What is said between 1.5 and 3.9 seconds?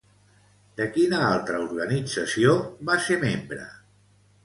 organització va ser membre?